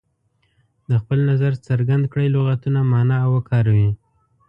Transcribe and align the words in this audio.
د 0.89 0.91
خپل 1.01 1.19
نظر 1.29 1.53
څرګند 1.67 2.03
کړئ 2.13 2.27
لغتونه 2.35 2.79
معنا 2.91 3.17
او 3.25 3.29
وکاروي. 3.37 3.89